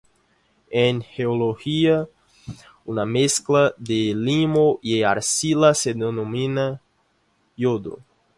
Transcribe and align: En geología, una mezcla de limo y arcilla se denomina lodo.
En 0.71 1.03
geología, 1.03 2.07
una 2.85 3.05
mezcla 3.05 3.75
de 3.77 4.15
limo 4.15 4.79
y 4.81 5.03
arcilla 5.03 5.75
se 5.75 5.93
denomina 5.93 6.81
lodo. 7.55 7.99